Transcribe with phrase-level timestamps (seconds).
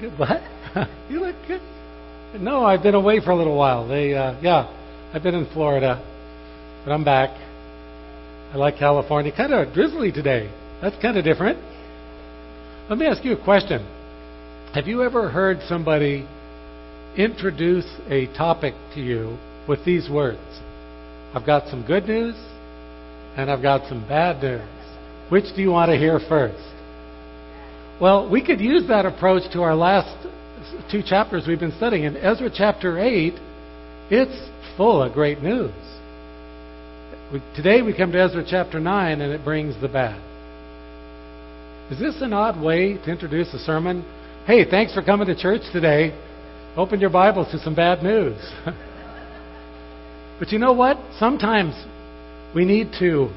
[0.00, 0.18] good.
[0.18, 0.42] What?
[1.10, 1.60] you look good.
[2.40, 3.86] No, I've been away for a little while.
[3.86, 4.66] They, uh, yeah,
[5.12, 6.02] I've been in Florida,
[6.84, 7.30] but I'm back.
[8.52, 9.32] I like California.
[9.36, 10.50] Kind of drizzly today.
[10.80, 11.58] That's kind of different.
[12.88, 13.86] Let me ask you a question.
[14.74, 16.26] Have you ever heard somebody
[17.16, 19.36] introduce a topic to you
[19.68, 20.40] with these words?
[21.34, 22.34] I've got some good news
[23.36, 24.68] and I've got some bad news.
[25.28, 26.58] Which do you want to hear first?
[28.00, 30.26] Well, we could use that approach to our last
[30.90, 32.04] two chapters we've been studying.
[32.04, 33.34] In Ezra chapter 8,
[34.10, 35.74] it's full of great news.
[37.54, 40.18] Today we come to Ezra chapter 9 and it brings the bad.
[41.92, 44.02] Is this an odd way to introduce a sermon?
[44.46, 46.18] Hey, thanks for coming to church today.
[46.78, 48.40] Open your Bibles to some bad news.
[50.38, 50.96] but you know what?
[51.18, 51.74] Sometimes
[52.54, 53.28] we need to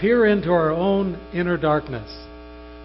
[0.00, 2.27] peer into our own inner darkness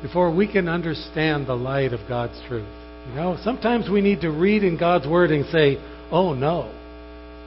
[0.03, 2.67] before we can understand the light of God's truth.
[3.09, 5.77] You know, sometimes we need to read in God's Word and say,
[6.11, 6.71] oh no,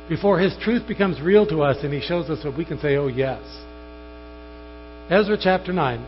[0.09, 2.97] before His truth becomes real to us and He shows us what we can say,
[2.97, 3.43] oh yes.
[5.11, 6.01] Ezra chapter 9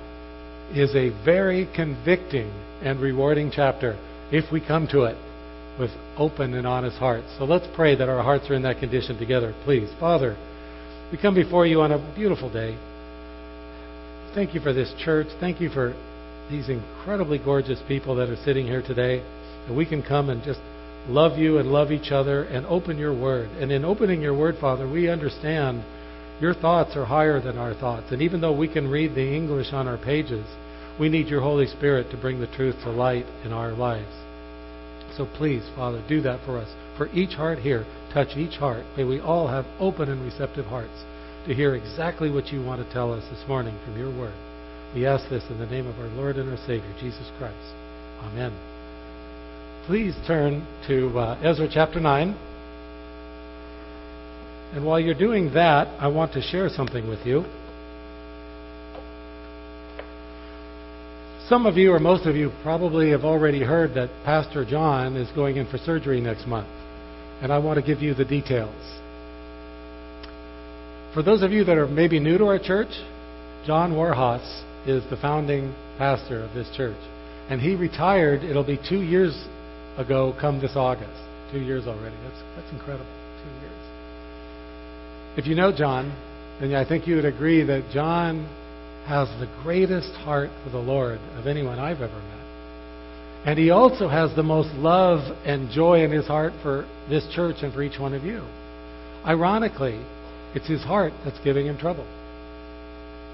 [0.75, 2.51] is a very convicting
[2.83, 3.97] and rewarding chapter
[4.33, 5.17] if we come to it
[5.79, 7.27] with open and honest hearts.
[7.39, 9.89] So let's pray that our hearts are in that condition together, please.
[10.01, 10.37] Father,
[11.13, 12.77] we come before you on a beautiful day.
[14.35, 15.29] Thank you for this church.
[15.41, 15.95] Thank you for
[16.51, 19.23] these incredibly gorgeous people that are sitting here today.
[19.67, 20.61] And we can come and just
[21.09, 23.49] love you and love each other and open your word.
[23.61, 25.83] And in opening your word, Father, we understand
[26.41, 28.13] your thoughts are higher than our thoughts.
[28.13, 30.47] And even though we can read the English on our pages,
[30.99, 34.15] we need your Holy Spirit to bring the truth to light in our lives.
[35.17, 36.69] So please, Father, do that for us.
[36.97, 38.85] For each heart here, touch each heart.
[38.97, 41.05] May we all have open and receptive hearts
[41.47, 44.48] to hear exactly what you want to tell us this morning from your word.
[44.95, 47.75] We ask this in the name of our Lord and our Savior, Jesus Christ.
[48.23, 48.53] Amen
[49.89, 52.37] please turn to uh, Ezra chapter 9.
[54.75, 57.47] And while you're doing that, I want to share something with you.
[61.49, 65.31] Some of you, or most of you, probably have already heard that Pastor John is
[65.31, 66.69] going in for surgery next month.
[67.41, 69.01] And I want to give you the details.
[71.15, 72.91] For those of you that are maybe new to our church,
[73.65, 76.99] John Warhas is the founding pastor of this church.
[77.51, 79.35] And he retired, it'll be two years
[79.97, 81.21] ago come this August.
[81.53, 82.17] Two years already.
[82.25, 83.07] That's, that's incredible.
[83.43, 83.79] Two years.
[85.37, 86.13] If you know John,
[86.61, 88.45] then I think you would agree that John
[89.07, 92.39] has the greatest heart for the Lord of anyone I've ever met.
[93.47, 97.57] And he also has the most love and joy in his heart for this church
[97.63, 98.43] and for each one of you.
[99.25, 99.99] Ironically,
[100.55, 102.07] it's his heart that's giving him trouble.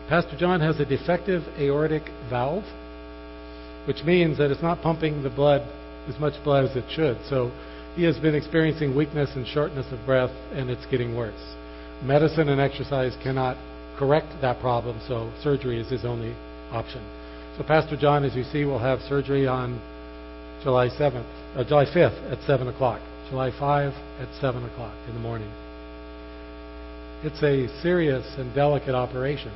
[0.09, 2.65] Pastor John has a defective aortic valve,
[3.87, 5.63] which means that it's not pumping the blood
[6.09, 7.19] as much blood as it should.
[7.29, 7.51] So
[7.97, 11.55] he has been experiencing weakness and shortness of breath, and it's getting worse.
[12.03, 13.57] Medicine and exercise cannot
[13.99, 16.35] correct that problem, so surgery is his only
[16.71, 17.03] option.
[17.57, 19.81] So Pastor John, as you see, will have surgery on
[20.63, 21.25] July 7th,
[21.57, 23.01] uh, July 5th at 7 o'clock.
[23.31, 25.51] July 5 at 7 o'clock in the morning.
[27.23, 29.53] It's a serious and delicate operation.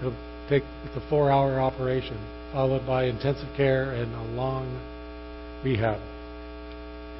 [0.00, 0.16] It'll
[0.48, 2.18] take it's a four-hour operation,
[2.52, 4.66] followed by intensive care and a long
[5.64, 6.00] rehab.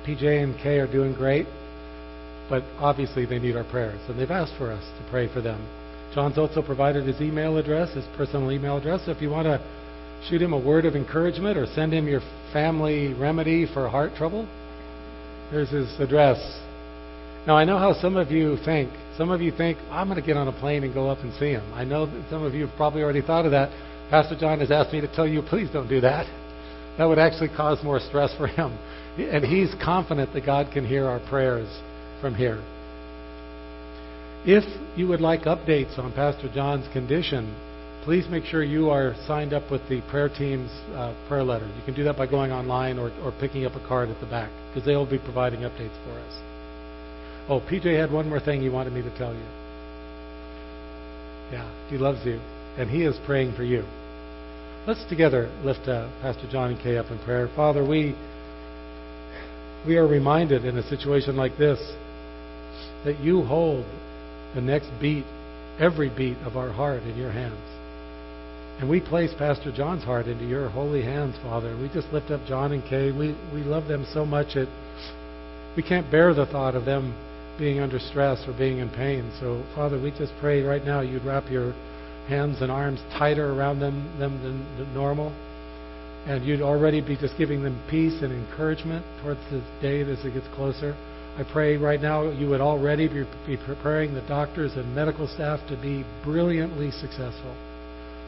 [0.07, 1.47] PJ and Kay are doing great,
[2.49, 5.61] but obviously they need our prayers, and they've asked for us to pray for them.
[6.15, 9.05] John's also provided his email address, his personal email address.
[9.05, 9.61] So if you want to
[10.29, 12.23] shoot him a word of encouragement or send him your
[12.53, 14.49] family remedy for heart trouble,
[15.51, 16.39] here's his address.
[17.47, 18.93] Now, I know how some of you think.
[19.17, 21.33] Some of you think, I'm going to get on a plane and go up and
[21.35, 21.73] see him.
[21.73, 23.71] I know that some of you have probably already thought of that.
[24.11, 26.27] Pastor John has asked me to tell you, please don't do that
[26.99, 28.79] that would actually cause more stress for him.
[29.17, 31.67] And he's confident that God can hear our prayers
[32.21, 32.63] from here.
[34.45, 34.63] If
[34.95, 37.57] you would like updates on Pastor John's condition,
[38.05, 41.67] please make sure you are signed up with the prayer team's uh, prayer letter.
[41.67, 44.27] You can do that by going online or, or picking up a card at the
[44.27, 46.46] back because they'll be providing updates for us.
[47.49, 49.47] Oh, PJ had one more thing he wanted me to tell you.
[51.53, 52.41] Yeah, he loves you,
[52.77, 53.85] and he is praying for you.
[54.87, 57.49] Let's together lift uh, Pastor John and Kay up in prayer.
[57.55, 58.17] Father, we
[59.87, 61.79] we are reminded in a situation like this
[63.05, 63.85] that you hold
[64.57, 65.25] the next beat,
[65.79, 67.55] every beat of our heart in your hands.
[68.81, 71.77] And we place Pastor John's heart into your holy hands, Father.
[71.81, 73.13] We just lift up John and Kay.
[73.13, 74.69] We we love them so much that
[75.77, 77.15] we can't bear the thought of them
[77.59, 79.31] being under stress or being in pain.
[79.41, 81.73] So, Father, we just pray right now you'd wrap your
[82.29, 85.33] hands and arms tighter around them, them than, normal.
[86.27, 90.35] and you'd already be just giving them peace and encouragement towards this day as it
[90.35, 90.97] gets closer.
[91.39, 95.61] I pray right now you would already be, be preparing the doctors and medical staff
[95.69, 97.55] to be brilliantly successful.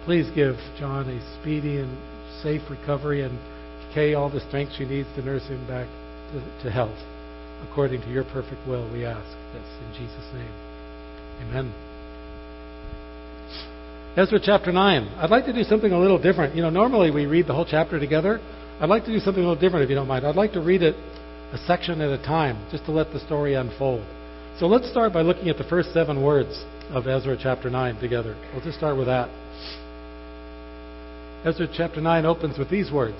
[0.05, 1.97] Please give John a speedy and
[2.43, 3.37] safe recovery and
[3.95, 5.89] Kay all the strength she needs to nurse him back
[6.33, 7.18] to, to health.
[7.71, 10.53] According to your perfect will, we ask this in Jesus' name.
[11.43, 11.73] Amen.
[14.17, 15.09] Ezra chapter 9.
[15.19, 16.57] I'd like to do something a little different.
[16.57, 18.41] You know, normally we read the whole chapter together.
[18.81, 20.27] I'd like to do something a little different if you don't mind.
[20.27, 20.97] I'd like to read it
[21.53, 24.05] a section at a time, just to let the story unfold.
[24.59, 28.37] So let's start by looking at the first seven words of Ezra chapter 9 together.
[28.53, 29.29] We'll just start with that.
[31.45, 33.17] Ezra chapter 9 opens with these words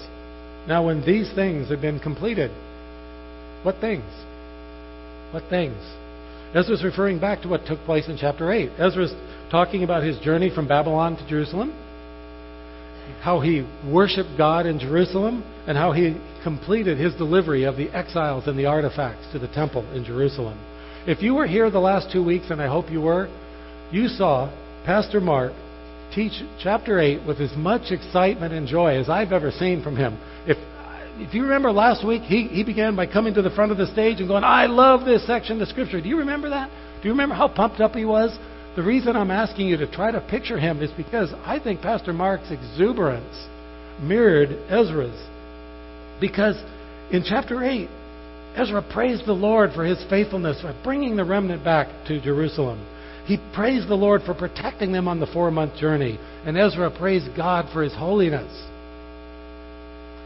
[0.67, 2.51] Now, when these things have been completed,
[3.63, 4.05] what things?
[5.31, 5.77] What things?
[6.55, 8.71] Ezra's referring back to what took place in chapter 8.
[8.79, 9.13] Ezra's
[9.51, 11.73] talking about his journey from Babylon to Jerusalem,
[13.21, 18.47] how he worshiped God in Jerusalem, and how he completed his delivery of the exiles
[18.47, 20.59] and the artifacts to the temple in Jerusalem.
[21.07, 23.29] If you were here the last two weeks, and I hope you were,
[23.91, 24.51] you saw
[24.85, 25.53] Pastor Mark
[26.15, 30.19] teach chapter 8 with as much excitement and joy as I've ever seen from him.
[30.47, 30.57] If,
[31.21, 33.87] if you remember last week, he, he began by coming to the front of the
[33.89, 36.01] stage and going, I love this section of Scripture.
[36.01, 36.71] Do you remember that?
[37.03, 38.37] Do you remember how pumped up he was?
[38.77, 42.13] The reason I'm asking you to try to picture him is because I think Pastor
[42.13, 43.47] Mark's exuberance
[44.01, 45.21] mirrored Ezra's.
[46.21, 46.57] Because
[47.11, 47.89] in chapter 8,
[48.57, 52.85] Ezra praised the Lord for his faithfulness for bringing the remnant back to Jerusalem.
[53.25, 56.19] He praised the Lord for protecting them on the four month journey.
[56.45, 58.68] And Ezra praised God for his holiness.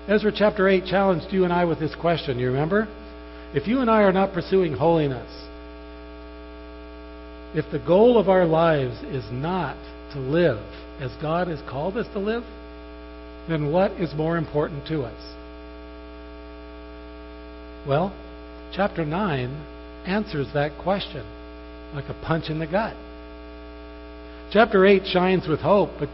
[0.09, 2.39] Ezra chapter 8 challenged you and I with this question.
[2.39, 2.89] You remember?
[3.55, 5.31] If you and I are not pursuing holiness,
[7.55, 9.77] if the goal of our lives is not
[10.13, 10.59] to live
[11.01, 12.43] as God has called us to live,
[13.49, 15.35] then what is more important to us?
[17.87, 18.13] Well,
[18.75, 19.67] chapter 9
[20.07, 21.25] answers that question
[21.95, 22.97] like a punch in the gut.
[24.51, 26.09] Chapter 8 shines with hope, but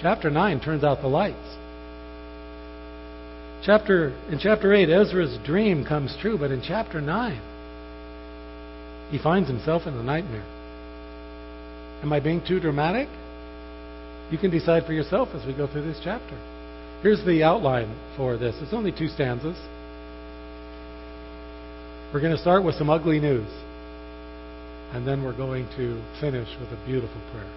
[0.00, 1.59] chapter 9 turns out the lights.
[3.62, 7.40] Chapter in chapter 8 Ezra's dream comes true, but in chapter 9
[9.10, 10.46] he finds himself in a nightmare.
[12.02, 13.08] Am I being too dramatic?
[14.30, 16.38] You can decide for yourself as we go through this chapter.
[17.02, 18.54] Here's the outline for this.
[18.62, 19.56] It's only two stanzas.
[22.14, 23.50] We're going to start with some ugly news.
[24.92, 27.52] And then we're going to finish with a beautiful prayer.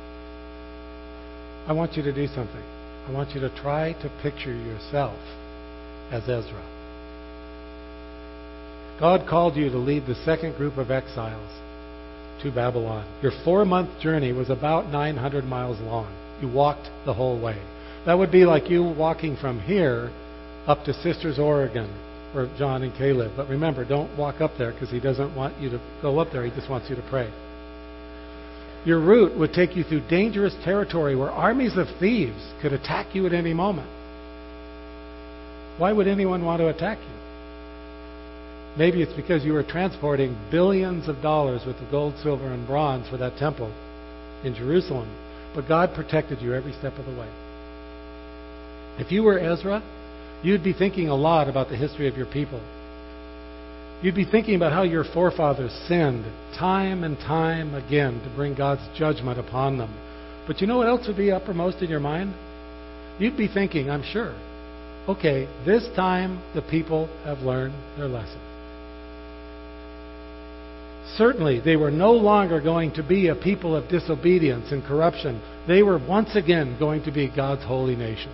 [1.67, 2.63] I want you to do something.
[3.07, 5.17] I want you to try to picture yourself
[6.11, 6.63] as Ezra.
[8.99, 11.49] God called you to lead the second group of exiles
[12.41, 13.05] to Babylon.
[13.21, 16.13] Your four month journey was about 900 miles long.
[16.41, 17.61] You walked the whole way.
[18.05, 20.11] That would be like you walking from here
[20.67, 21.89] up to Sisters, Oregon,
[22.33, 23.31] where John and Kay live.
[23.35, 26.43] But remember, don't walk up there because he doesn't want you to go up there.
[26.43, 27.31] He just wants you to pray.
[28.85, 33.25] Your route would take you through dangerous territory where armies of thieves could attack you
[33.25, 33.89] at any moment.
[35.77, 38.77] Why would anyone want to attack you?
[38.77, 43.07] Maybe it's because you were transporting billions of dollars with the gold, silver, and bronze
[43.07, 43.71] for that temple
[44.43, 45.09] in Jerusalem.
[45.53, 47.29] But God protected you every step of the way.
[48.97, 49.81] If you were Ezra,
[50.43, 52.61] you'd be thinking a lot about the history of your people.
[54.01, 56.25] You'd be thinking about how your forefathers sinned
[56.57, 59.93] time and time again to bring God's judgment upon them.
[60.45, 62.33] But you know what else would be uppermost in your mind?
[63.17, 64.35] You'd be thinking, I'm sure,
[65.07, 68.39] okay, this time the people have learned their lesson.
[71.17, 75.41] Certainly, they were no longer going to be a people of disobedience and corruption.
[75.67, 78.31] They were once again going to be God's holy nation.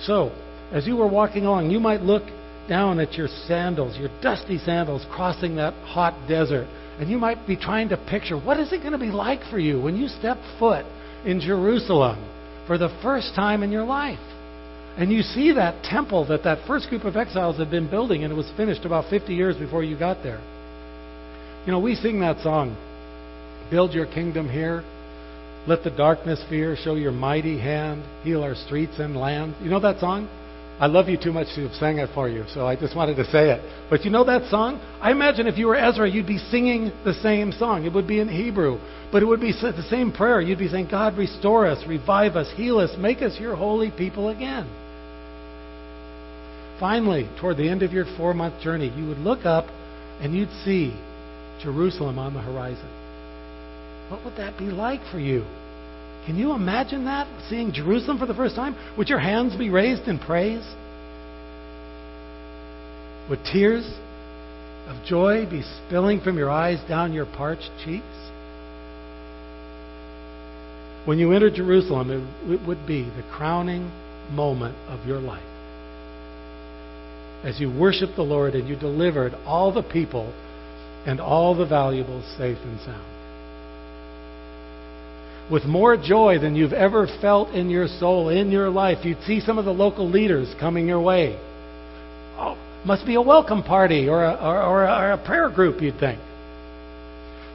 [0.00, 0.32] So,
[0.72, 2.22] as you were walking along, you might look
[2.68, 6.66] down at your sandals, your dusty sandals, crossing that hot desert,
[6.98, 9.58] and you might be trying to picture what is it going to be like for
[9.58, 10.86] you when you step foot
[11.26, 12.24] in Jerusalem
[12.66, 14.18] for the first time in your life.
[15.00, 18.30] And you see that temple that that first group of exiles had been building, and
[18.30, 20.42] it was finished about 50 years before you got there.
[21.64, 22.76] You know, we sing that song,
[23.70, 24.84] Build Your Kingdom Here.
[25.66, 29.54] Let the darkness fear, show your mighty hand, heal our streets and land.
[29.62, 30.28] You know that song?
[30.78, 33.16] I love you too much to have sang it for you, so I just wanted
[33.16, 33.88] to say it.
[33.88, 34.80] But you know that song?
[35.00, 37.86] I imagine if you were Ezra, you'd be singing the same song.
[37.86, 38.78] It would be in Hebrew,
[39.10, 40.42] but it would be the same prayer.
[40.42, 44.28] You'd be saying, God, restore us, revive us, heal us, make us your holy people
[44.28, 44.68] again.
[46.80, 49.66] Finally, toward the end of your four month journey, you would look up
[50.20, 50.98] and you'd see
[51.62, 52.88] Jerusalem on the horizon.
[54.10, 55.44] What would that be like for you?
[56.26, 57.28] Can you imagine that?
[57.48, 58.74] Seeing Jerusalem for the first time?
[58.96, 60.64] Would your hands be raised in praise?
[63.28, 63.84] Would tears
[64.88, 68.04] of joy be spilling from your eyes down your parched cheeks?
[71.04, 72.10] When you enter Jerusalem,
[72.48, 73.90] it would be the crowning
[74.32, 75.49] moment of your life.
[77.42, 80.32] As you worship the Lord and you delivered all the people
[81.06, 83.04] and all the valuables safe and sound.
[85.50, 89.40] With more joy than you've ever felt in your soul, in your life, you'd see
[89.40, 91.38] some of the local leaders coming your way.
[92.36, 95.80] Oh, must be a welcome party or a, or, or, a, or a prayer group,
[95.82, 96.20] you'd think.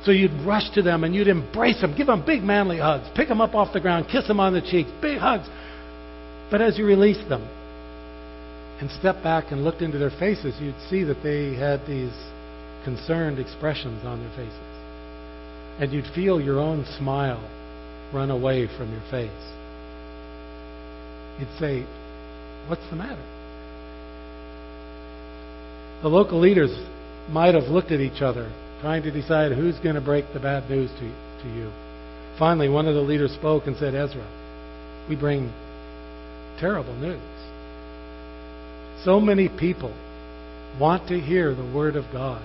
[0.03, 3.27] So you'd rush to them and you'd embrace them, give them big manly hugs, pick
[3.27, 5.47] them up off the ground, kiss them on the cheeks, big hugs.
[6.51, 7.47] But as you release them
[8.79, 12.13] and stepped back and looked into their faces, you'd see that they had these
[12.83, 14.59] concerned expressions on their faces.
[15.79, 17.43] And you'd feel your own smile
[18.13, 19.31] run away from your face.
[21.39, 21.85] You'd say,
[22.67, 23.21] What's the matter?
[26.01, 26.71] The local leaders
[27.29, 28.51] might have looked at each other,
[28.81, 31.71] trying to decide who's going to break the bad news to, to you.
[32.39, 34.25] Finally, one of the leaders spoke and said, Ezra,
[35.07, 35.51] we bring
[36.59, 37.34] terrible news.
[39.05, 39.95] So many people
[40.79, 42.41] want to hear the Word of God.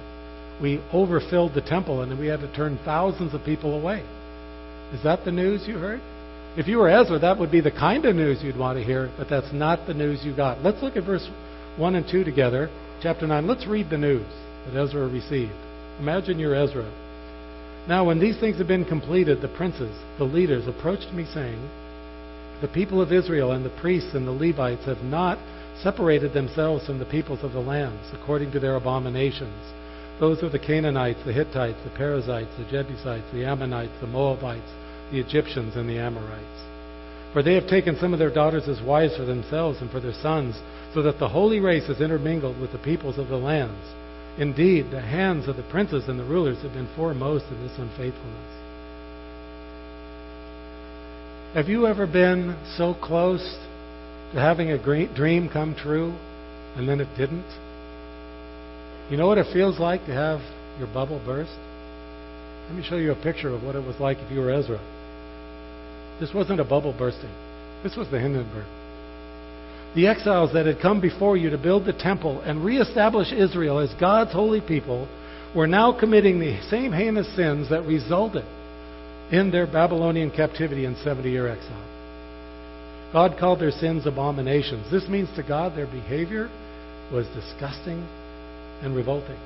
[0.60, 4.04] We overfilled the temple and we had to turn thousands of people away.
[4.92, 6.02] Is that the news you heard?
[6.58, 9.10] If you were Ezra, that would be the kind of news you'd want to hear,
[9.16, 10.62] but that's not the news you got.
[10.62, 11.26] Let's look at verse
[11.78, 12.68] 1 and 2 together
[13.00, 13.46] chapter 9.
[13.46, 14.26] Let's read the news
[14.66, 15.52] that Ezra received.
[15.98, 16.92] Imagine you're Ezra.
[17.88, 21.58] Now, when these things had been completed, the princes, the leaders, approached me, saying,
[22.60, 25.38] The people of Israel and the priests and the Levites have not
[25.82, 29.72] separated themselves from the peoples of the lands, according to their abominations.
[30.18, 34.70] Those are the Canaanites, the Hittites, the Perizzites, the Jebusites, the Ammonites, the Moabites,
[35.10, 36.44] the Egyptians, and the Amorites.
[37.32, 40.12] For they have taken some of their daughters as wives for themselves and for their
[40.20, 40.56] sons,
[40.92, 43.86] so that the holy race is intermingled with the peoples of the lands.
[44.38, 48.60] Indeed, the hands of the princes and the rulers have been foremost in this unfaithfulness.
[51.54, 53.58] Have you ever been so close
[54.32, 56.14] to having a great dream come true
[56.76, 57.46] and then it didn't?
[59.10, 60.40] You know what it feels like to have
[60.78, 61.56] your bubble burst?
[62.68, 64.78] Let me show you a picture of what it was like if you were Ezra.
[66.20, 67.32] This wasn't a bubble bursting.
[67.82, 68.66] This was the Hindenburg.
[69.96, 73.92] The exiles that had come before you to build the temple and reestablish Israel as
[73.98, 75.08] God's holy people
[75.56, 78.44] were now committing the same heinous sins that resulted
[79.32, 81.89] in their Babylonian captivity and 70 year exile.
[83.12, 84.90] God called their sins abominations.
[84.90, 86.48] This means to God their behavior
[87.12, 88.06] was disgusting
[88.82, 89.38] and revolting.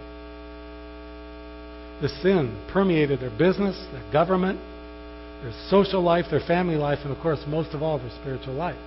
[2.02, 4.60] The sin permeated their business, their government,
[5.42, 8.78] their social life, their family life, and of course, most of all, their spiritual life.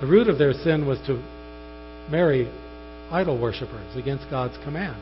[0.00, 1.22] The root of their sin was to
[2.10, 2.50] marry
[3.10, 4.96] idol worshippers against God's command.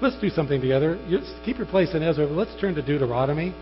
[0.00, 0.98] Let's do something together.
[1.44, 2.26] keep your place in Ezra.
[2.26, 3.54] but Let's turn to Deuteronomy,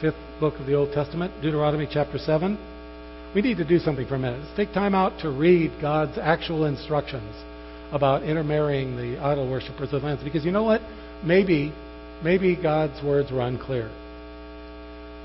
[0.00, 2.58] fifth book of the Old Testament, Deuteronomy chapter 7.
[3.34, 4.40] We need to do something for a minute.
[4.42, 7.34] Let's take time out to read God's actual instructions
[7.92, 10.22] about intermarrying the idol worshippers of lands.
[10.24, 10.80] Because you know what?
[11.24, 11.72] Maybe
[12.22, 13.90] Maybe God's words were unclear.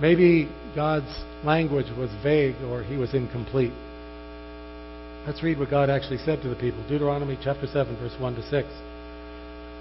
[0.02, 1.12] Maybe God's
[1.44, 3.74] language was vague or he was incomplete.
[5.28, 6.84] Let's read what God actually said to the people.
[6.88, 8.68] Deuteronomy chapter 7, verse 1 to 6.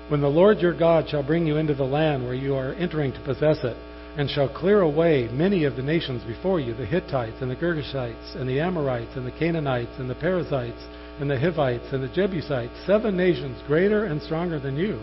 [0.08, 3.12] When the Lord your God shall bring you into the land where you are entering
[3.12, 3.76] to possess it,
[4.16, 8.37] and shall clear away many of the nations before you the Hittites, and the Girgashites,
[8.37, 10.85] and the Amorites, and the Canaanites, and the Perizzites,
[11.21, 15.00] and the Hivites, and the Jebusites, seven nations greater and stronger than you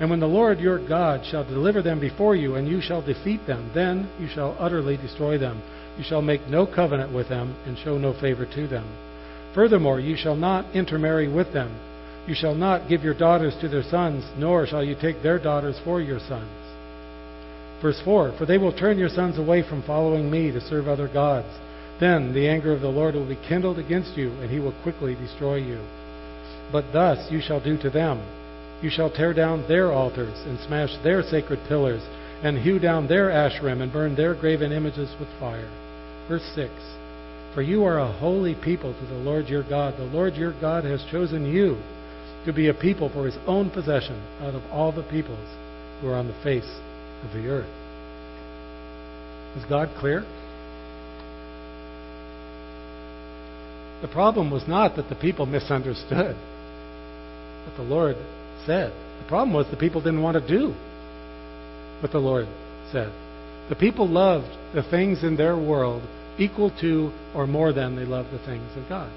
[0.00, 3.46] and when the Lord your God shall deliver them before you, and you shall defeat
[3.46, 5.62] them, then you shall utterly destroy them.
[5.98, 8.88] You shall make no covenant with them, and show no favor to them.
[9.54, 11.78] Furthermore, you shall not intermarry with them.
[12.26, 15.78] You shall not give your daughters to their sons, nor shall you take their daughters
[15.84, 16.48] for your sons.
[17.80, 21.08] Verse 4 For they will turn your sons away from following me to serve other
[21.08, 21.48] gods.
[21.98, 25.14] Then the anger of the Lord will be kindled against you, and he will quickly
[25.14, 25.80] destroy you.
[26.72, 28.22] But thus you shall do to them
[28.82, 32.02] you shall tear down their altars and smash their sacred pillars
[32.42, 35.68] and hew down their asherim and burn their graven images with fire.
[36.28, 36.70] Verse 6
[37.54, 39.98] For you are a holy people to the Lord your God.
[39.98, 41.76] The Lord your God has chosen you
[42.46, 45.48] to be a people for his own possession out of all the peoples
[46.00, 46.80] who are on the face
[47.24, 47.68] of the earth.
[49.56, 50.24] Was God clear?
[54.02, 56.36] The problem was not that the people misunderstood,
[57.66, 58.16] what the Lord
[58.64, 58.92] said.
[59.22, 60.74] The problem was the people didn't want to do
[62.00, 62.46] what the Lord
[62.92, 63.12] said.
[63.68, 66.02] The people loved the things in their world
[66.38, 69.10] equal to or more than they loved the things of God.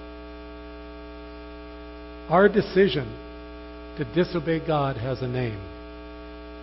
[2.29, 3.07] Our decision
[3.97, 5.59] to disobey God has a name.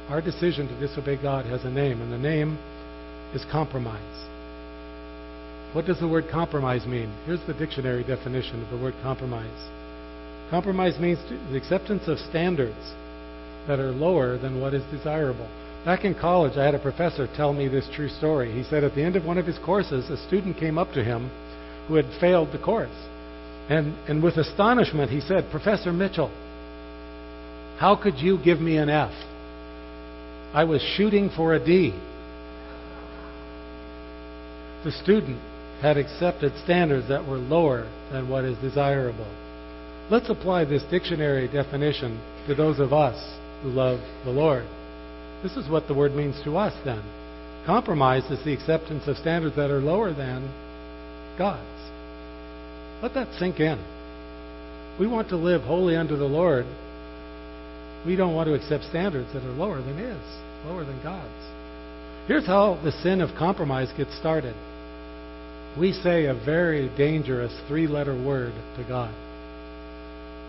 [0.09, 2.59] Our decision to disobey God has a name, and the name
[3.35, 4.26] is compromise.
[5.73, 7.14] What does the word compromise mean?
[7.26, 9.71] Here's the dictionary definition of the word compromise.
[10.50, 12.95] Compromise means the acceptance of standards
[13.69, 15.49] that are lower than what is desirable.
[15.85, 18.52] Back in college, I had a professor tell me this true story.
[18.52, 21.04] He said at the end of one of his courses, a student came up to
[21.04, 21.30] him
[21.87, 22.90] who had failed the course.
[23.69, 26.30] And, and with astonishment, he said, Professor Mitchell,
[27.78, 29.12] how could you give me an F?
[30.52, 31.95] I was shooting for a D.
[34.85, 35.40] The student
[35.80, 39.28] had accepted standards that were lower than what is desirable.
[40.11, 44.64] Let's apply this dictionary definition to those of us who love the Lord.
[45.42, 47.02] This is what the word means to us then.
[47.64, 50.52] Compromise is the acceptance of standards that are lower than
[51.38, 51.62] God's.
[53.02, 53.78] Let that sink in.
[54.99, 56.66] We want to live wholly under the Lord.
[58.07, 60.21] We don't want to accept standards that are lower than His,
[60.66, 61.28] lower than God's.
[62.26, 64.54] Here's how the sin of compromise gets started.
[65.78, 69.14] We say a very dangerous three letter word to God.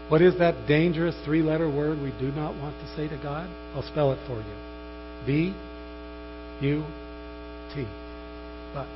[0.09, 3.49] What is that dangerous three letter word we do not want to say to God?
[3.75, 4.55] I'll spell it for you.
[5.25, 5.55] B
[6.61, 6.83] U
[7.73, 7.85] T.
[8.73, 8.87] But.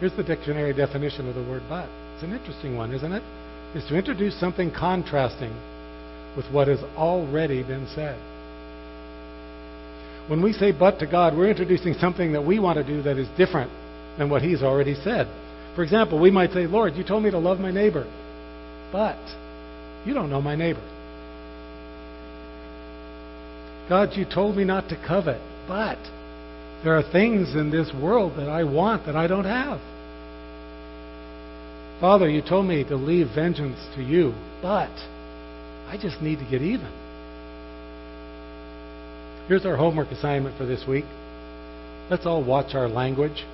[0.00, 1.88] Here's the dictionary definition of the word but.
[2.14, 3.22] It's an interesting one, isn't it?
[3.74, 3.78] it?
[3.78, 5.52] Is to introduce something contrasting
[6.36, 8.18] with what has already been said.
[10.28, 13.18] When we say but to God, we're introducing something that we want to do that
[13.18, 13.70] is different
[14.18, 15.26] than what He's already said.
[15.74, 18.04] For example, we might say, Lord, you told me to love my neighbor,
[18.92, 19.18] but
[20.06, 20.82] you don't know my neighbor.
[23.88, 25.98] God, you told me not to covet, but
[26.84, 29.80] there are things in this world that I want that I don't have.
[32.00, 34.90] Father, you told me to leave vengeance to you, but
[35.92, 36.90] I just need to get even.
[39.46, 41.04] Here's our homework assignment for this week.
[42.08, 43.44] Let's all watch our language.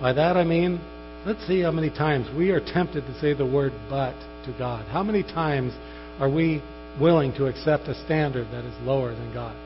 [0.00, 0.80] By that I mean,
[1.24, 4.14] let's see how many times we are tempted to say the word but
[4.46, 4.84] to God.
[4.86, 5.72] How many times
[6.18, 6.60] are we
[7.00, 9.56] willing to accept a standard that is lower than God's?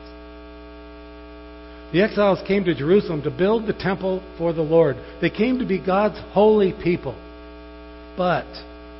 [1.91, 4.95] The exiles came to Jerusalem to build the temple for the Lord.
[5.21, 7.15] They came to be God's holy people.
[8.15, 8.45] But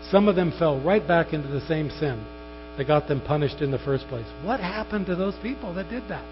[0.09, 2.25] some of them fell right back into the same sin
[2.79, 4.25] that got them punished in the first place.
[4.41, 6.23] What happened to those people that did that?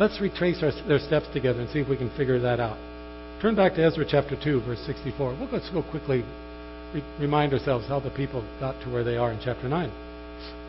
[0.00, 2.78] Let's retrace our, their steps together and see if we can figure that out.
[3.42, 5.36] Turn back to Ezra chapter 2, verse 64.
[5.38, 6.24] We'll let's go quickly
[6.94, 9.92] re- remind ourselves how the people got to where they are in chapter 9.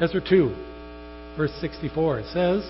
[0.01, 0.54] Ezra 2,
[1.38, 2.19] verse 64.
[2.19, 2.69] It says,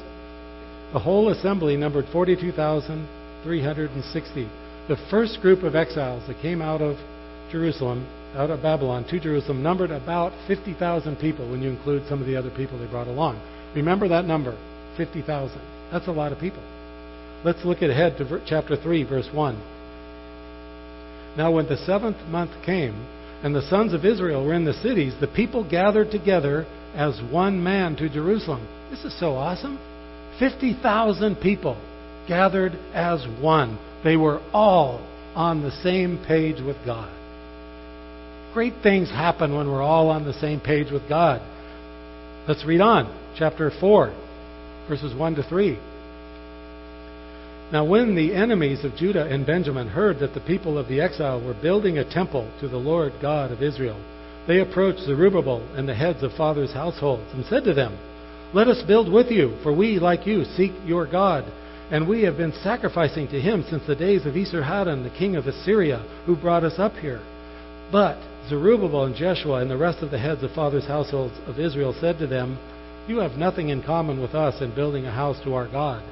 [0.93, 4.49] The whole assembly numbered 42,360.
[4.87, 6.97] The first group of exiles that came out of
[7.51, 8.05] Jerusalem,
[8.35, 12.35] out of Babylon to Jerusalem, numbered about 50,000 people when you include some of the
[12.35, 13.41] other people they brought along.
[13.75, 14.57] Remember that number
[14.97, 15.59] 50,000.
[15.91, 16.63] That's a lot of people.
[17.43, 19.55] Let's look ahead to chapter 3, verse 1.
[21.37, 23.07] Now, when the seventh month came,
[23.43, 27.63] and the sons of Israel were in the cities, the people gathered together as one
[27.63, 28.67] man to Jerusalem.
[28.91, 29.79] This is so awesome.
[30.39, 31.81] 50,000 people
[32.27, 33.79] gathered as one.
[34.03, 34.99] They were all
[35.35, 37.09] on the same page with God.
[38.53, 41.41] Great things happen when we're all on the same page with God.
[42.47, 43.17] Let's read on.
[43.37, 44.13] Chapter 4,
[44.89, 45.79] verses 1 to 3.
[47.71, 51.39] Now, when the enemies of Judah and Benjamin heard that the people of the exile
[51.41, 54.03] were building a temple to the Lord God of Israel,
[54.47, 57.97] they approached Zerubbabel and the heads of fathers' households and said to them,
[58.53, 61.45] Let us build with you, for we, like you, seek your God.
[61.89, 65.47] And we have been sacrificing to him since the days of Esarhaddon, the king of
[65.47, 67.21] Assyria, who brought us up here.
[67.91, 68.17] But
[68.49, 72.17] Zerubbabel and Jeshua and the rest of the heads of fathers' households of Israel said
[72.19, 72.57] to them,
[73.07, 76.03] You have nothing in common with us in building a house to our God.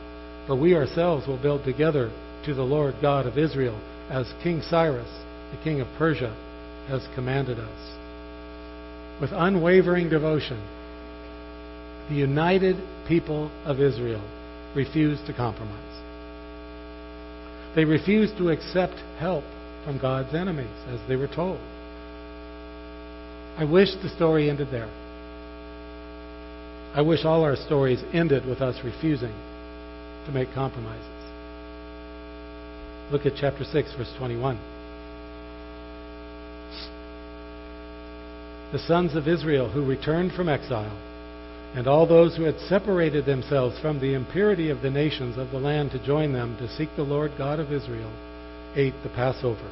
[0.48, 2.12] For we ourselves will build together
[2.46, 5.10] to the Lord God of Israel, as King Cyrus,
[5.52, 6.36] the king of Persia,
[6.88, 7.98] has commanded us.
[9.22, 10.60] With unwavering devotion,
[12.10, 14.24] the united people of Israel
[14.76, 15.76] refused to compromise.
[17.76, 19.44] They refused to accept help
[19.86, 21.60] from God's enemies, as they were told.
[23.60, 24.90] I wish the story ended there.
[26.96, 29.34] I wish all our stories ended with us refusing
[30.26, 31.06] to make compromises.
[33.12, 34.58] Look at chapter 6, verse 21.
[38.72, 40.98] The sons of Israel who returned from exile
[41.76, 45.60] And all those who had separated themselves from the impurity of the nations of the
[45.60, 48.12] land to join them to seek the Lord God of Israel
[48.78, 49.70] ate the Passover.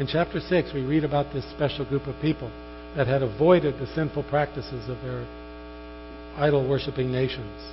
[0.00, 2.50] In chapter 6, we read about this special group of people
[2.96, 5.26] that had avoided the sinful practices of their
[6.36, 7.72] idol worshiping nations.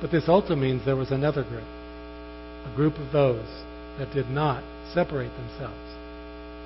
[0.00, 1.64] But this also means there was another group,
[2.64, 3.46] a group of those
[3.98, 5.76] that did not separate themselves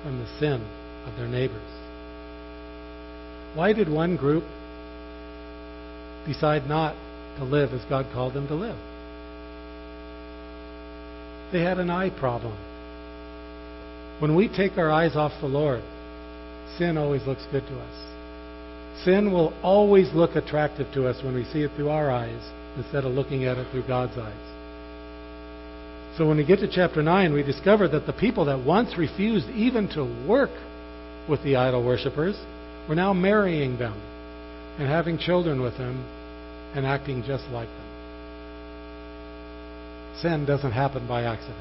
[0.03, 0.65] from the sin
[1.05, 1.61] of their neighbors.
[3.55, 4.43] Why did one group
[6.25, 6.95] decide not
[7.37, 8.77] to live as God called them to live?
[11.51, 12.57] They had an eye problem.
[14.19, 15.83] When we take our eyes off the Lord,
[16.77, 19.03] sin always looks good to us.
[19.03, 22.41] Sin will always look attractive to us when we see it through our eyes
[22.77, 24.55] instead of looking at it through God's eyes.
[26.17, 29.49] So when we get to chapter 9, we discover that the people that once refused
[29.49, 30.51] even to work
[31.29, 32.37] with the idol worshippers
[32.87, 33.99] were now marrying them
[34.79, 36.05] and having children with them
[36.73, 37.85] and acting just like them.
[40.21, 41.57] Sin doesn't happen by accident.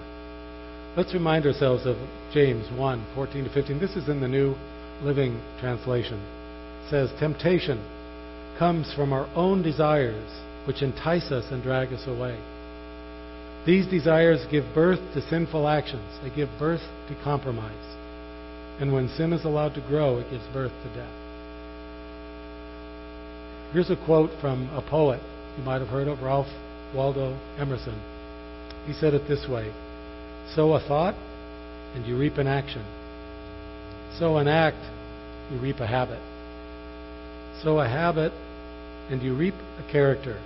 [0.96, 1.96] Let's remind ourselves of
[2.32, 3.80] James 1 14 to 15.
[3.80, 4.54] This is in the New
[5.02, 6.22] Living Translation.
[6.90, 7.82] Says, Temptation
[8.58, 10.30] comes from our own desires,
[10.66, 12.38] which entice us and drag us away.
[13.66, 17.96] These desires give birth to sinful actions, they give birth to compromise.
[18.80, 21.24] And when sin is allowed to grow, it gives birth to death.
[23.72, 25.20] Here's a quote from a poet
[25.56, 26.48] you might have heard of, Ralph
[26.94, 28.00] Waldo Emerson.
[28.86, 29.72] He said it this way
[30.54, 31.14] Sow a thought,
[31.94, 32.84] and you reap an action.
[34.18, 34.78] Sow an act,
[35.50, 36.20] you reap a habit.
[37.62, 38.32] Sow a habit,
[39.10, 40.40] and you reap a character.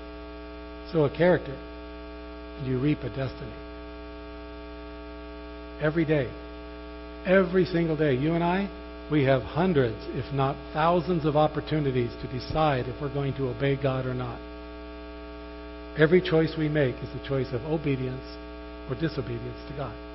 [0.92, 1.56] Sow a character,
[2.58, 3.52] and you reap a destiny.
[5.80, 6.30] Every day,
[7.26, 8.68] every single day, you and I,
[9.10, 13.76] we have hundreds, if not thousands, of opportunities to decide if we're going to obey
[13.76, 14.38] God or not.
[15.98, 18.24] Every choice we make is a choice of obedience
[18.88, 20.07] or disobedience to God.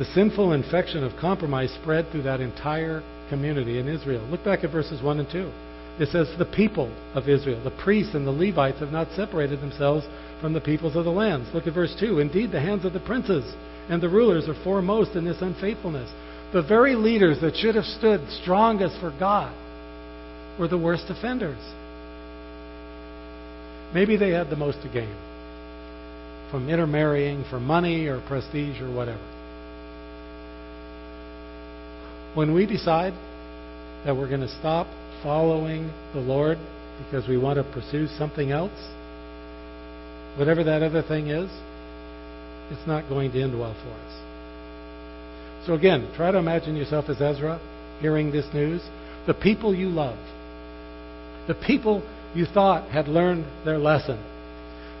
[0.00, 4.26] The sinful infection of compromise spread through that entire community in Israel.
[4.30, 5.52] Look back at verses 1 and 2.
[6.00, 10.06] It says, The people of Israel, the priests and the Levites, have not separated themselves
[10.40, 11.50] from the peoples of the lands.
[11.52, 12.18] Look at verse 2.
[12.18, 13.44] Indeed, the hands of the princes
[13.90, 16.10] and the rulers are foremost in this unfaithfulness.
[16.54, 19.54] The very leaders that should have stood strongest for God
[20.58, 21.60] were the worst offenders.
[23.92, 25.14] Maybe they had the most to gain
[26.50, 29.39] from intermarrying for money or prestige or whatever.
[32.34, 33.12] When we decide
[34.04, 34.86] that we're going to stop
[35.22, 36.58] following the Lord
[37.04, 38.70] because we want to pursue something else,
[40.36, 41.50] whatever that other thing is,
[42.70, 45.66] it's not going to end well for us.
[45.66, 47.60] So again, try to imagine yourself as Ezra
[48.00, 48.80] hearing this news.
[49.26, 50.18] The people you love,
[51.48, 52.02] the people
[52.34, 54.18] you thought had learned their lesson,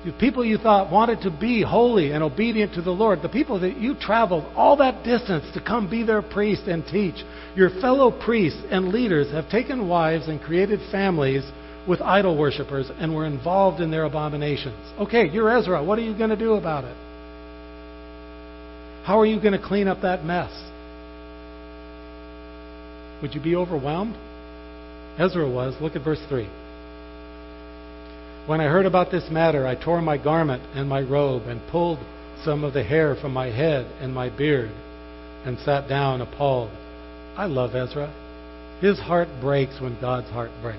[0.04, 3.60] the people you thought wanted to be holy and obedient to the Lord, the people
[3.60, 7.22] that you traveled all that distance to come be their priest and teach,
[7.54, 11.44] your fellow priests and leaders have taken wives and created families
[11.86, 14.78] with idol worshippers and were involved in their abominations.
[14.98, 15.84] Okay, you're Ezra.
[15.84, 16.96] What are you going to do about it?
[19.04, 20.52] How are you going to clean up that mess?
[23.20, 24.16] Would you be overwhelmed?
[25.18, 25.74] Ezra was.
[25.80, 26.48] Look at verse 3.
[28.46, 31.98] When I heard about this matter, I tore my garment and my robe and pulled
[32.44, 34.70] some of the hair from my head and my beard
[35.44, 36.70] and sat down appalled.
[37.36, 38.12] I love Ezra.
[38.80, 40.78] His heart breaks when God's heart breaks.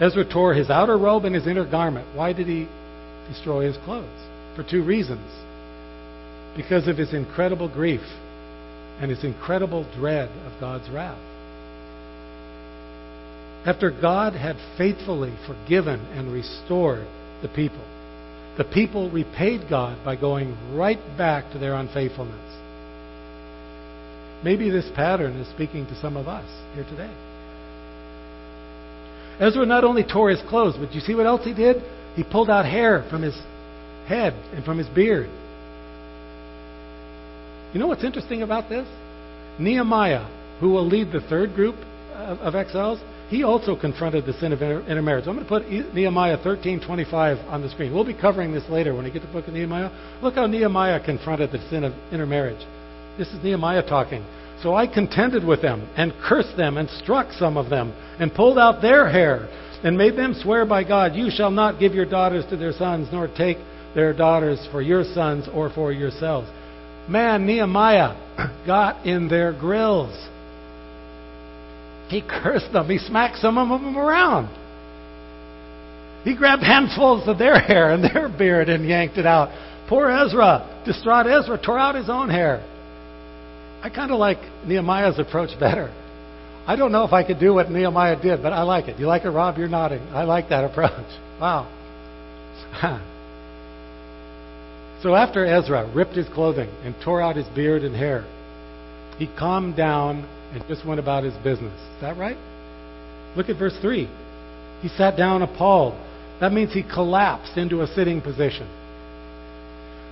[0.00, 2.06] Ezra tore his outer robe and his inner garment.
[2.16, 2.68] Why did he
[3.28, 4.08] destroy his clothes?
[4.56, 5.30] For two reasons.
[6.56, 8.00] Because of his incredible grief
[9.00, 11.18] and his incredible dread of God's wrath.
[13.68, 17.06] After God had faithfully forgiven and restored
[17.42, 17.84] the people,
[18.56, 22.56] the people repaid God by going right back to their unfaithfulness.
[24.42, 27.12] Maybe this pattern is speaking to some of us here today.
[29.38, 31.76] Ezra not only tore his clothes, but you see what else he did?
[32.16, 33.38] He pulled out hair from his
[34.06, 35.28] head and from his beard.
[37.74, 38.88] You know what's interesting about this?
[39.58, 40.26] Nehemiah,
[40.58, 41.76] who will lead the third group
[42.14, 45.26] of, exiles, he also confronted the sin of intermarriage.
[45.26, 47.94] I'm going to put Nehemiah 13:25 on the screen.
[47.94, 49.90] We'll be covering this later when we get the book of Nehemiah.
[50.22, 52.64] Look how Nehemiah confronted the sin of intermarriage.
[53.18, 54.24] This is Nehemiah talking.
[54.62, 58.58] So I contended with them and cursed them and struck some of them and pulled
[58.58, 59.48] out their hair
[59.84, 63.08] and made them swear by God, You shall not give your daughters to their sons,
[63.12, 63.58] nor take
[63.94, 66.48] their daughters for your sons or for yourselves.
[67.08, 68.16] Man, Nehemiah
[68.66, 70.28] got in their grills.
[72.08, 72.88] He cursed them.
[72.88, 74.48] He smacked some of them around.
[76.24, 79.50] He grabbed handfuls of their hair and their beard and yanked it out.
[79.88, 82.64] Poor Ezra, distraught Ezra, tore out his own hair.
[83.82, 85.94] I kind of like Nehemiah's approach better.
[86.66, 88.98] I don't know if I could do what Nehemiah did, but I like it.
[88.98, 89.56] You like it, Rob?
[89.56, 90.02] You're nodding.
[90.12, 90.92] I like that approach.
[91.38, 91.68] Wow.
[95.04, 98.24] so after Ezra ripped his clothing and tore out his beard and hair,
[99.18, 101.78] he calmed down and just went about his business.
[101.96, 102.36] Is that right?
[103.36, 104.08] Look at verse 3.
[104.82, 105.94] He sat down appalled.
[106.40, 108.68] That means he collapsed into a sitting position.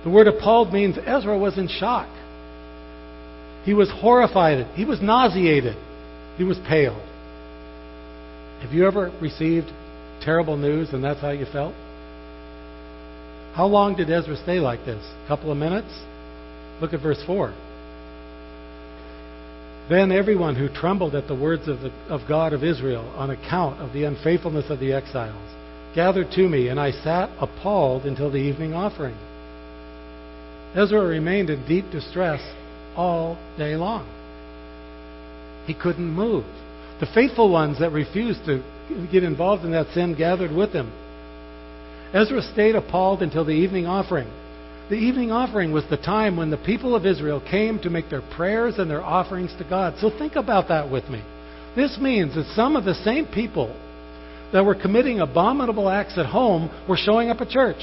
[0.03, 2.07] The word appalled means Ezra was in shock.
[3.63, 4.67] He was horrified.
[4.75, 5.75] He was nauseated.
[6.37, 7.01] He was pale.
[8.61, 9.67] Have you ever received
[10.21, 11.73] terrible news and that's how you felt?
[13.55, 15.03] How long did Ezra stay like this?
[15.25, 15.91] A couple of minutes?
[16.79, 17.53] Look at verse 4.
[19.89, 23.79] Then everyone who trembled at the words of, the, of God of Israel on account
[23.79, 25.35] of the unfaithfulness of the exiles
[25.95, 29.15] gathered to me, and I sat appalled until the evening offering.
[30.75, 32.41] Ezra remained in deep distress
[32.95, 34.05] all day long.
[35.65, 36.45] He couldn't move.
[36.99, 38.63] The faithful ones that refused to
[39.11, 40.91] get involved in that sin gathered with him.
[42.13, 44.27] Ezra stayed appalled until the evening offering.
[44.89, 48.21] The evening offering was the time when the people of Israel came to make their
[48.21, 49.95] prayers and their offerings to God.
[49.99, 51.21] So think about that with me.
[51.75, 53.75] This means that some of the same people
[54.53, 57.81] that were committing abominable acts at home were showing up at church.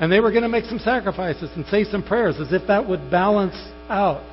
[0.00, 2.88] And they were going to make some sacrifices and say some prayers as if that
[2.88, 3.54] would balance
[3.90, 4.24] out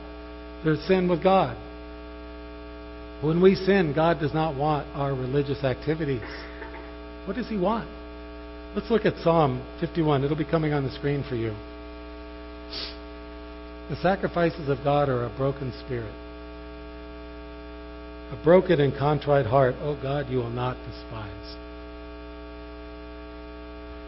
[0.63, 1.57] their sin with God.
[3.21, 6.23] When we sin, God does not want our religious activities.
[7.25, 7.87] What does He want?
[8.75, 10.23] Let's look at Psalm 51.
[10.23, 11.53] It'll be coming on the screen for you.
[13.89, 16.13] The sacrifices of God are a broken spirit.
[18.31, 21.55] A broken and contrite heart, oh God, you will not despise.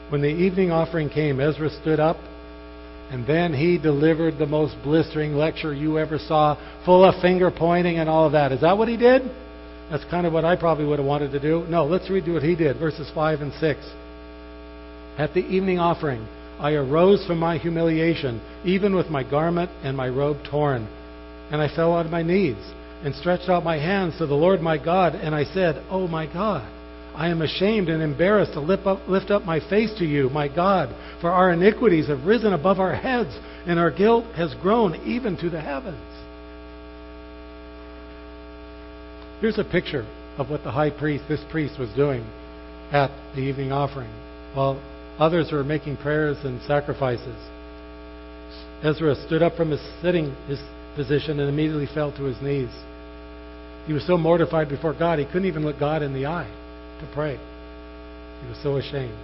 [0.09, 2.17] When the evening offering came, Ezra stood up
[3.11, 7.99] and then he delivered the most blistering lecture you ever saw, full of finger pointing
[7.99, 8.51] and all of that.
[8.51, 9.21] Is that what he did?
[9.91, 11.65] That's kind of what I probably would have wanted to do.
[11.69, 13.79] No, let's read what he did, verses 5 and 6.
[15.19, 16.25] At the evening offering,
[16.63, 20.87] I arose from my humiliation, even with my garment and my robe torn.
[21.51, 22.55] And I fell on my knees
[23.03, 26.25] and stretched out my hands to the Lord my God, and I said, Oh my
[26.25, 26.65] God,
[27.15, 30.47] I am ashamed and embarrassed to lift up, lift up my face to you, my
[30.47, 35.35] God, for our iniquities have risen above our heads, and our guilt has grown even
[35.37, 35.99] to the heavens.
[39.41, 42.25] Here's a picture of what the high priest, this priest, was doing
[42.93, 44.09] at the evening offering.
[44.53, 44.81] While
[45.19, 47.35] Others were making prayers and sacrifices.
[48.83, 50.59] Ezra stood up from his sitting his
[50.95, 52.69] position and immediately fell to his knees.
[53.85, 56.49] He was so mortified before God, he couldn't even look God in the eye
[56.99, 57.37] to pray.
[58.41, 59.17] He was so ashamed.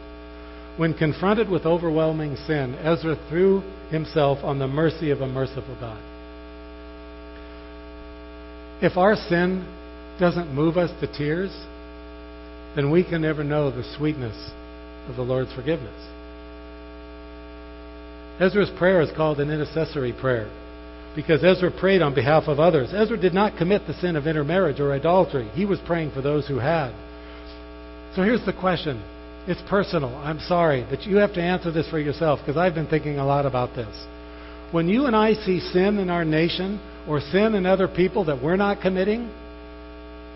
[0.77, 6.01] When confronted with overwhelming sin, Ezra threw himself on the mercy of a merciful God.
[8.81, 9.67] If our sin
[10.19, 11.51] doesn't move us to tears,
[12.75, 14.51] then we can never know the sweetness
[15.09, 16.07] of the Lord's forgiveness.
[18.39, 20.49] Ezra's prayer is called an intercessory prayer
[21.15, 22.93] because Ezra prayed on behalf of others.
[22.93, 26.47] Ezra did not commit the sin of intermarriage or idolatry, he was praying for those
[26.47, 26.93] who had.
[28.15, 29.03] So here's the question.
[29.47, 30.15] It's personal.
[30.15, 33.25] I'm sorry, but you have to answer this for yourself because I've been thinking a
[33.25, 33.93] lot about this.
[34.71, 38.41] When you and I see sin in our nation or sin in other people that
[38.41, 39.29] we're not committing,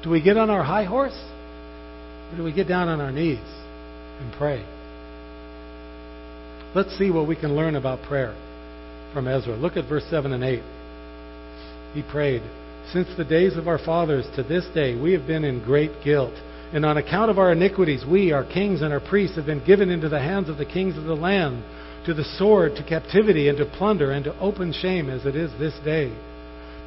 [0.04, 1.18] do we get on our high horse
[2.32, 3.40] or do we get down on our knees?
[4.24, 4.66] And pray.
[6.74, 8.36] Let's see what we can learn about prayer
[9.14, 9.56] from Ezra.
[9.56, 10.64] Look at verse 7 and 8.
[11.94, 12.42] He prayed,
[12.92, 16.34] Since the days of our fathers to this day, we have been in great guilt.
[16.74, 19.92] And on account of our iniquities, we, our kings and our priests, have been given
[19.92, 21.64] into the hands of the kings of the land,
[22.08, 25.52] to the sword, to captivity, and to plunder, and to open shame, as it is
[25.60, 26.12] this day.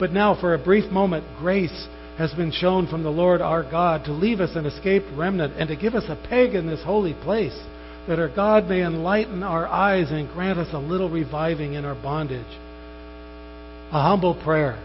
[0.01, 1.87] But now, for a brief moment, grace
[2.18, 5.68] has been shown from the Lord our God to leave us an escaped remnant and
[5.68, 7.59] to give us a peg in this holy place,
[8.09, 11.94] that our God may enlighten our eyes and grant us a little reviving in our
[11.94, 12.46] bondage.
[13.92, 14.83] A humble prayer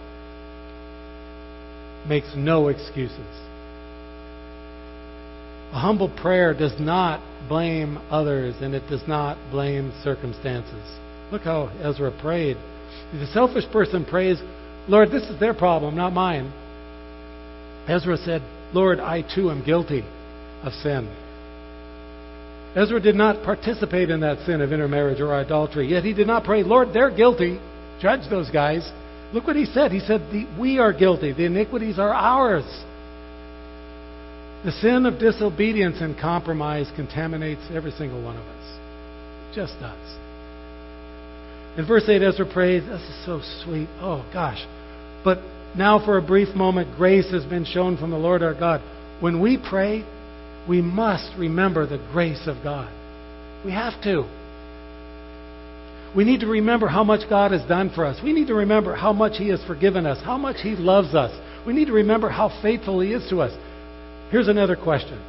[2.08, 3.39] makes no excuses.
[5.72, 11.00] A humble prayer does not blame others and it does not blame circumstances.
[11.32, 12.58] Look how Ezra prayed.
[13.13, 14.38] The selfish person prays,
[14.89, 16.52] Lord, this is their problem, not mine.
[17.88, 18.41] Ezra said,
[18.74, 20.04] Lord, I too am guilty
[20.63, 21.10] of sin.
[22.76, 26.46] Ezra did not participate in that sin of intermarriage or idolatry, yet he did not
[26.46, 27.60] pray, Lord, they're guilty.
[28.02, 28.89] Judge those guys.
[29.34, 29.91] Look what he said.
[29.91, 30.22] He said,
[30.60, 31.34] We are guilty.
[31.34, 32.65] The iniquities are ours.
[34.63, 39.56] The sin of disobedience and compromise contaminates every single one of us.
[39.56, 40.17] Just does.
[41.78, 43.88] In verse 8, Ezra prays, This is so sweet.
[44.00, 44.65] Oh, gosh.
[45.24, 45.39] But
[45.76, 48.82] now, for a brief moment, grace has been shown from the Lord our God.
[49.22, 50.04] When we pray,
[50.68, 52.92] we must remember the grace of God.
[53.64, 54.26] We have to.
[56.16, 58.22] We need to remember how much God has done for us.
[58.22, 61.32] We need to remember how much He has forgiven us, how much He loves us.
[61.66, 63.58] We need to remember how faithful He is to us.
[64.30, 65.20] Here's another question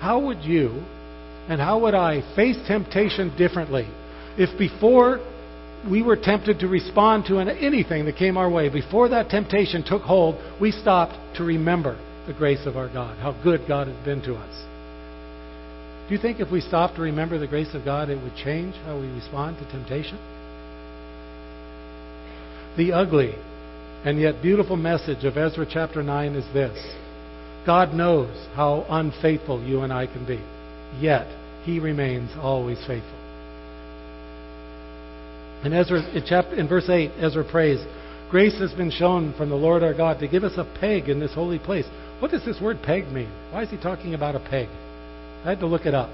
[0.00, 0.84] How would you
[1.48, 3.88] and how would I face temptation differently
[4.38, 5.20] if before
[5.90, 10.02] we were tempted to respond to anything that came our way, before that temptation took
[10.02, 14.22] hold, we stopped to remember the grace of our God, how good God has been
[14.22, 14.64] to us?
[16.08, 18.74] Do you think if we stopped to remember the grace of God, it would change
[18.84, 20.18] how we respond to temptation?
[22.76, 23.34] The ugly
[24.04, 26.94] and yet beautiful message of Ezra chapter 9 is this
[27.64, 30.40] God knows how unfaithful you and I can be,
[31.00, 31.26] yet
[31.64, 33.15] He remains always faithful.
[35.66, 37.84] In, Ezra, in, chapter, in verse 8, Ezra prays,
[38.30, 41.18] Grace has been shown from the Lord our God to give us a peg in
[41.18, 41.86] this holy place.
[42.20, 43.28] What does this word peg mean?
[43.50, 44.68] Why is he talking about a peg?
[45.44, 46.08] I had to look it up.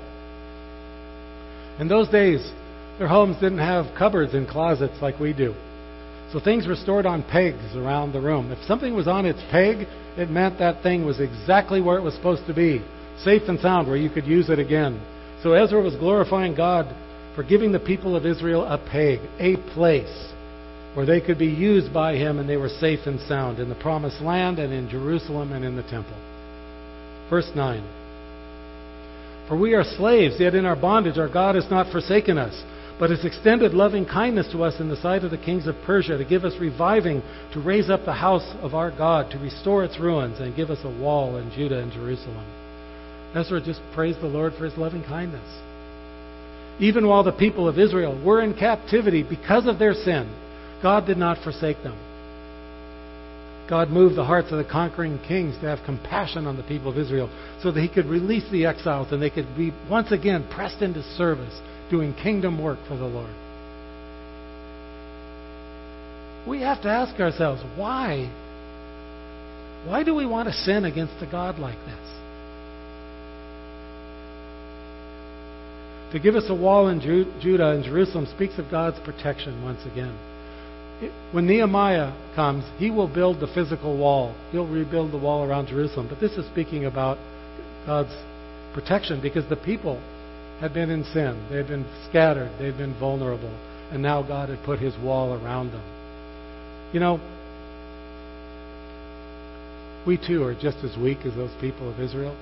[1.78, 2.50] In those days,
[2.98, 5.54] their homes didn't have cupboards and closets like we do.
[6.32, 8.52] So things were stored on pegs around the room.
[8.52, 9.86] If something was on its peg,
[10.16, 12.82] it meant that thing was exactly where it was supposed to be,
[13.18, 14.98] safe and sound, where you could use it again.
[15.42, 16.86] So Ezra was glorifying God
[17.34, 20.32] for giving the people of Israel a peg, a place
[20.94, 23.74] where they could be used by him and they were safe and sound in the
[23.76, 26.16] promised land and in Jerusalem and in the temple.
[27.30, 27.82] Verse 9.
[29.48, 32.62] For we are slaves, yet in our bondage our God has not forsaken us,
[32.98, 36.18] but has extended loving kindness to us in the sight of the kings of Persia,
[36.18, 39.98] to give us reviving, to raise up the house of our God, to restore its
[39.98, 42.46] ruins, and give us a wall in Judah and Jerusalem.
[43.34, 45.48] Ezra just praised the Lord for his loving kindness.
[46.80, 50.32] Even while the people of Israel were in captivity because of their sin,
[50.82, 51.98] God did not forsake them.
[53.68, 56.98] God moved the hearts of the conquering kings to have compassion on the people of
[56.98, 57.30] Israel
[57.62, 61.02] so that he could release the exiles and they could be once again pressed into
[61.16, 61.58] service,
[61.90, 63.34] doing kingdom work for the Lord.
[66.46, 68.30] We have to ask ourselves, why?
[69.86, 72.21] Why do we want to sin against a God like this?
[76.12, 80.16] To give us a wall in Judah and Jerusalem speaks of God's protection once again
[81.32, 84.34] when Nehemiah comes, he will build the physical wall.
[84.50, 86.08] He'll rebuild the wall around Jerusalem.
[86.08, 87.18] But this is speaking about
[87.86, 88.14] God's
[88.74, 90.00] protection because the people
[90.60, 91.46] had been in sin.
[91.50, 92.52] They had been scattered.
[92.58, 93.52] They had been vulnerable.
[93.90, 95.82] And now God had put his wall around them.
[96.92, 97.20] You know,
[100.06, 102.36] we too are just as weak as those people of Israel.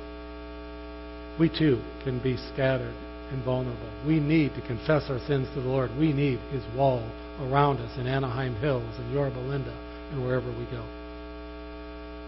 [1.39, 2.95] We too can be scattered
[3.31, 3.91] and vulnerable.
[4.07, 5.91] We need to confess our sins to the Lord.
[5.99, 7.09] We need his wall
[7.41, 9.75] around us in Anaheim Hills and Yorba Linda
[10.13, 10.85] and wherever we go.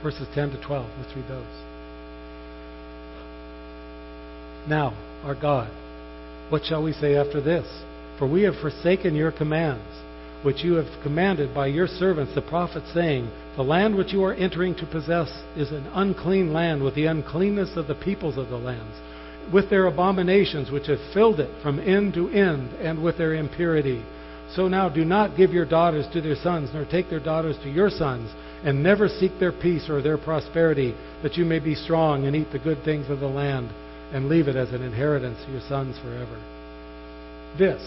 [0.03, 1.73] Verses 10 to 12, let's read those.
[4.69, 5.71] Now, our God,
[6.51, 7.67] what shall we say after this?
[8.19, 9.89] For we have forsaken your commands,
[10.45, 14.35] which you have commanded by your servants the prophets, saying, The land which you are
[14.35, 18.57] entering to possess is an unclean land with the uncleanness of the peoples of the
[18.57, 18.97] lands,
[19.53, 24.03] with their abominations which have filled it from end to end, and with their impurity
[24.55, 27.71] so now do not give your daughters to their sons, nor take their daughters to
[27.71, 28.31] your sons,
[28.65, 32.53] and never seek their peace or their prosperity, that you may be strong and eat
[32.53, 33.71] the good things of the land,
[34.13, 36.39] and leave it as an inheritance to your sons forever.
[37.59, 37.83] This,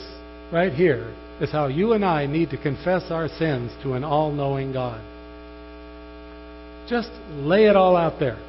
[0.51, 4.31] right here, is how you and I need to confess our sins to an all
[4.31, 5.01] knowing God.
[6.89, 8.39] Just lay it all out there.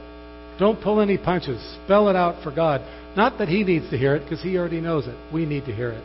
[0.58, 1.60] Don't pull any punches.
[1.84, 2.80] Spell it out for God.
[3.16, 5.16] Not that He needs to hear it, because He already knows it.
[5.32, 6.04] We need to hear it.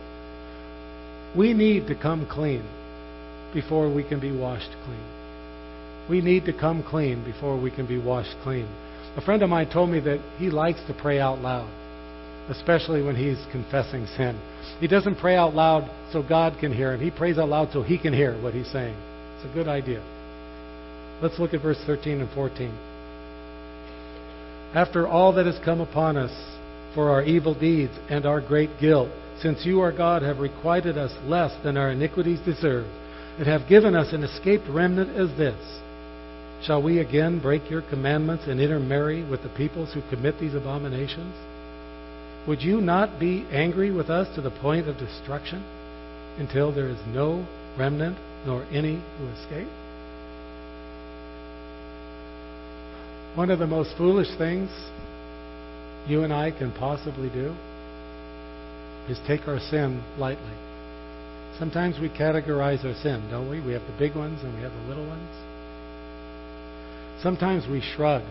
[1.38, 2.64] We need to come clean
[3.54, 5.06] before we can be washed clean.
[6.10, 8.68] We need to come clean before we can be washed clean.
[9.16, 11.70] A friend of mine told me that he likes to pray out loud,
[12.50, 14.40] especially when he's confessing sin.
[14.80, 17.02] He doesn't pray out loud so God can hear him.
[17.02, 18.96] He prays out loud so he can hear what he's saying.
[19.36, 20.04] It's a good idea.
[21.22, 22.91] Let's look at verse 13 and 14.
[24.74, 26.32] After all that has come upon us
[26.96, 29.10] for our evil deeds and our great guilt,
[29.42, 32.86] since you, our God, have requited us less than our iniquities deserve,
[33.38, 35.80] and have given us an escaped remnant as this,
[36.64, 41.36] shall we again break your commandments and intermarry with the peoples who commit these abominations?
[42.48, 45.64] Would you not be angry with us to the point of destruction
[46.38, 47.46] until there is no
[47.78, 49.68] remnant nor any who escape?
[53.36, 54.70] One of the most foolish things
[56.06, 57.56] you and I can possibly do
[59.08, 60.54] is take our sin lightly.
[61.58, 63.62] Sometimes we categorize our sin, don't we?
[63.62, 65.30] We have the big ones and we have the little ones.
[67.24, 68.24] Sometimes we shrug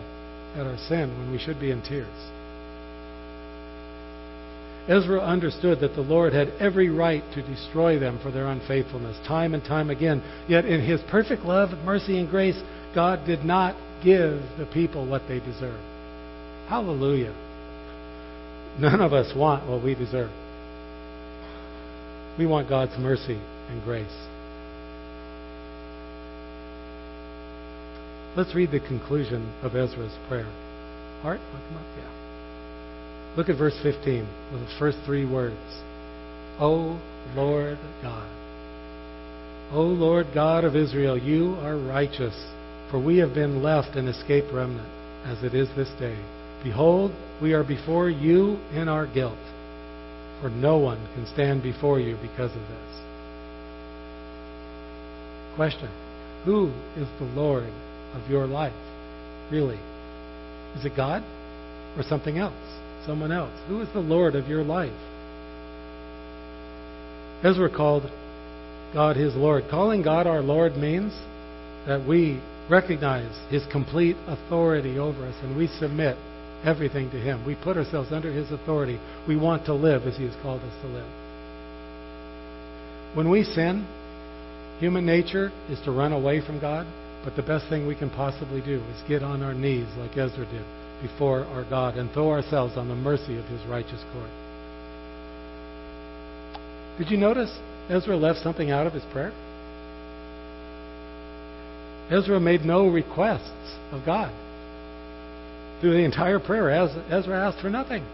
[0.55, 2.07] at our sin when we should be in tears.
[4.87, 9.53] Ezra understood that the Lord had every right to destroy them for their unfaithfulness, time
[9.53, 10.21] and time again.
[10.47, 12.59] Yet, in His perfect love, mercy, and grace,
[12.93, 15.79] God did not give the people what they deserve.
[16.67, 17.33] Hallelujah.
[18.79, 20.31] None of us want what we deserve.
[22.37, 23.39] We want God's mercy
[23.69, 24.05] and grace.
[28.37, 30.49] Let's read the conclusion of Ezra's prayer.
[31.23, 31.85] Art, come up.
[31.97, 32.21] Yeah.
[33.35, 35.55] Look at verse 15, the first three words.
[36.59, 36.99] O
[37.35, 38.29] Lord God.
[39.73, 42.35] O Lord God of Israel, you are righteous,
[42.91, 44.87] for we have been left an escaped remnant,
[45.25, 46.17] as it is this day.
[46.61, 47.11] Behold,
[47.41, 49.39] we are before you in our guilt,
[50.41, 52.91] for no one can stand before you because of this.
[55.55, 55.89] Question
[56.45, 56.67] Who
[56.97, 57.71] is the Lord
[58.13, 58.73] of your life?
[59.49, 59.79] Really?
[60.77, 61.23] Is it God
[61.97, 62.53] or something else?
[63.05, 63.57] Someone else?
[63.67, 64.91] Who is the Lord of your life?
[67.43, 68.03] Ezra called
[68.93, 69.63] God his Lord.
[69.69, 71.13] Calling God our Lord means
[71.87, 72.39] that we
[72.71, 76.15] recognize his complete authority over us and we submit
[76.63, 77.45] everything to him.
[77.45, 78.97] We put ourselves under his authority.
[79.27, 81.11] We want to live as he has called us to live.
[83.13, 83.85] When we sin,
[84.79, 86.87] human nature is to run away from God,
[87.25, 90.45] but the best thing we can possibly do is get on our knees like Ezra
[90.45, 90.65] did
[91.01, 94.29] before our God and throw ourselves on the mercy of his righteous court.
[96.97, 97.51] Did you notice
[97.89, 99.33] Ezra left something out of his prayer?
[102.11, 104.31] Ezra made no requests of God.
[105.79, 108.05] Through the entire prayer, Ezra asked for nothing.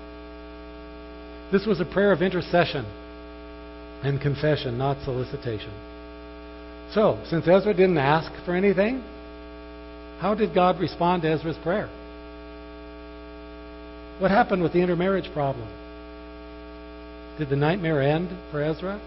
[1.51, 2.85] This was a prayer of intercession
[4.03, 5.71] and confession, not solicitation.
[6.93, 9.03] So, since Ezra didn't ask for anything,
[10.19, 11.89] how did God respond to Ezra's prayer?
[14.19, 15.67] What happened with the intermarriage problem?
[17.37, 18.99] Did the nightmare end for Ezra?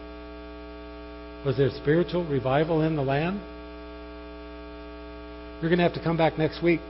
[1.44, 3.40] Was there spiritual revival in the land?
[5.60, 6.80] You're going to have to come back next week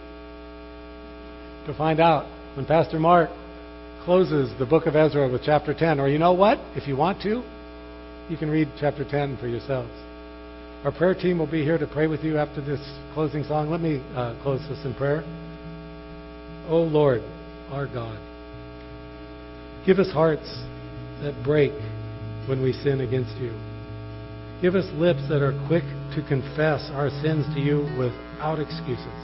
[1.67, 3.29] to find out when Pastor Mark
[4.05, 5.99] closes the book of Ezra with chapter 10.
[5.99, 6.59] Or you know what?
[6.77, 7.43] If you want to,
[8.29, 9.91] you can read chapter 10 for yourselves.
[10.85, 12.81] Our prayer team will be here to pray with you after this
[13.13, 13.71] closing song.
[13.71, 15.25] Let me uh, close this in prayer.
[16.69, 17.23] Oh Lord,
[17.73, 18.19] our God.
[19.85, 20.49] Give us hearts
[21.23, 21.73] that break
[22.47, 23.51] when we sin against you.
[24.63, 27.83] Give us lips that are quick to confess our sins to you
[28.41, 29.21] without excuses.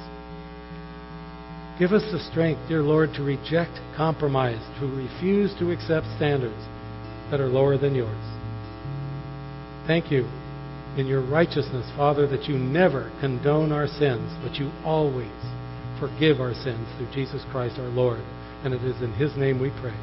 [1.78, 6.60] Give us the strength, dear Lord, to reject compromise, to refuse to accept standards
[7.30, 8.24] that are lower than yours.
[9.86, 10.28] Thank you
[10.98, 15.30] in your righteousness, Father, that you never condone our sins, but you always
[15.98, 18.20] forgive our sins through Jesus Christ our Lord.
[18.64, 19.96] And it is in His name we pray.